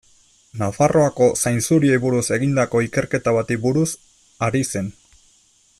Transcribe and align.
Nafarroako 0.61 1.27
zainzuriei 1.43 1.99
buruz 2.05 2.23
egindako 2.39 2.81
ikerketa 2.87 3.35
bati 3.39 3.59
buruz 3.67 3.87
ari 4.49 4.67
zen. 4.75 4.93